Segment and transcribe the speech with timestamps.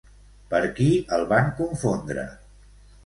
[0.53, 2.25] Per qui el van confondre?